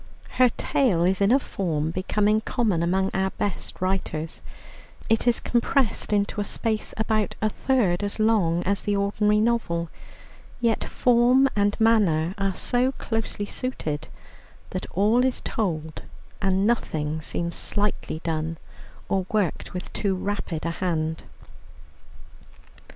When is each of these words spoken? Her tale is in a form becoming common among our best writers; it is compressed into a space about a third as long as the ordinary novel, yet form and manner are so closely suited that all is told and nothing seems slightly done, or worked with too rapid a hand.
Her 0.37 0.49
tale 0.57 1.03
is 1.03 1.21
in 1.21 1.31
a 1.31 1.37
form 1.37 1.91
becoming 1.91 2.41
common 2.41 2.81
among 2.81 3.11
our 3.13 3.29
best 3.37 3.79
writers; 3.79 4.41
it 5.09 5.27
is 5.27 5.39
compressed 5.39 6.11
into 6.11 6.41
a 6.41 6.43
space 6.43 6.91
about 6.97 7.35
a 7.39 7.49
third 7.51 8.03
as 8.03 8.17
long 8.19 8.63
as 8.63 8.81
the 8.81 8.95
ordinary 8.95 9.39
novel, 9.39 9.89
yet 10.59 10.83
form 10.83 11.47
and 11.55 11.79
manner 11.79 12.33
are 12.39 12.55
so 12.55 12.93
closely 12.93 13.45
suited 13.45 14.07
that 14.71 14.87
all 14.89 15.23
is 15.23 15.39
told 15.39 16.01
and 16.41 16.65
nothing 16.65 17.21
seems 17.21 17.55
slightly 17.55 18.21
done, 18.23 18.57
or 19.07 19.27
worked 19.31 19.71
with 19.71 19.93
too 19.93 20.15
rapid 20.15 20.65
a 20.65 20.71
hand. 20.71 21.25